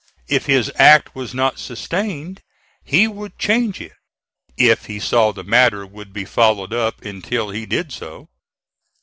If 0.27 0.47
his 0.47 0.71
act 0.77 1.13
was 1.13 1.35
not 1.35 1.59
sustained, 1.59 2.41
he 2.83 3.07
would 3.07 3.37
change 3.37 3.79
it 3.79 3.91
if 4.57 4.85
he 4.87 4.99
saw 4.99 5.31
the 5.31 5.43
matter 5.43 5.85
would 5.85 6.11
be 6.11 6.25
followed 6.25 6.73
up 6.73 7.03
until 7.05 7.51
he 7.51 7.67
did 7.67 7.91
so. 7.91 8.27